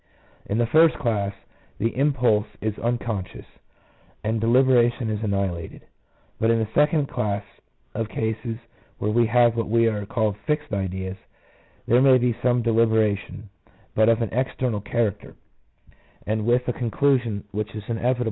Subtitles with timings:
[0.47, 1.31] In the first class
[1.77, 3.45] the impulse is unconscious,
[4.23, 5.85] and deliberation is annihilated;
[6.39, 7.43] but in the second class
[7.93, 8.57] of cases
[8.97, 11.17] where we have what are called fixed ideas,
[11.85, 13.49] there may be some deliberation,
[13.93, 15.35] but of an external character,
[16.25, 18.15] and with a conclusion which is inevitable 1 N.